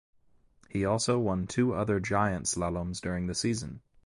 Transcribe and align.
He 0.67 0.83
also 0.83 1.19
won 1.19 1.45
two 1.45 1.75
other 1.75 1.99
giant 1.99 2.47
slaloms 2.47 3.01
during 3.01 3.27
the 3.27 3.35
season. 3.35 3.81